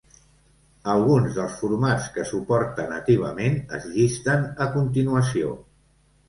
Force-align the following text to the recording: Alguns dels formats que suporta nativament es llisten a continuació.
Alguns 0.93 1.35
dels 1.35 1.57
formats 1.63 2.07
que 2.15 2.25
suporta 2.29 2.87
nativament 2.95 3.59
es 3.79 3.87
llisten 3.93 4.49
a 4.67 4.69
continuació. 4.79 5.55